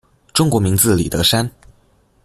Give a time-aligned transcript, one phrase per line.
[0.33, 1.47] 中国名字李德山。